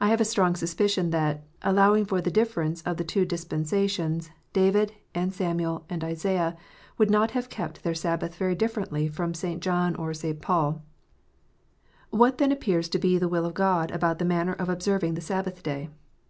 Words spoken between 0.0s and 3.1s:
I have a strong suspicion that, allowing for the difference of the